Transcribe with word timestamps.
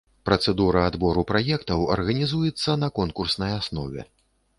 Працэдура 0.27 0.79
адбору 0.91 1.23
праектаў 1.31 1.83
арганізуецца 1.95 2.75
на 2.85 2.89
конкурснай 2.97 3.51
аснове. 3.59 4.01